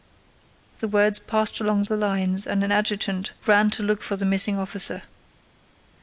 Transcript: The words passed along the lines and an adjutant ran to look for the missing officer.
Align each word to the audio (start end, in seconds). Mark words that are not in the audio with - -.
The 0.79 0.87
words 0.87 1.19
passed 1.19 1.59
along 1.61 1.83
the 1.83 1.95
lines 1.95 2.47
and 2.47 2.63
an 2.63 2.71
adjutant 2.71 3.33
ran 3.45 3.69
to 3.69 3.83
look 3.83 4.01
for 4.01 4.15
the 4.15 4.25
missing 4.25 4.57
officer. 4.57 5.03